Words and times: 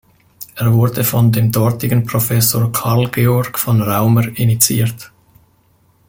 Er 0.55 0.73
wurde 0.73 1.03
von 1.03 1.31
dem 1.31 1.51
dortigen 1.51 2.05
Professor 2.07 2.71
Karl 2.71 3.09
Georg 3.11 3.59
von 3.59 3.83
Raumer 3.83 4.35
initiiert. 4.39 5.11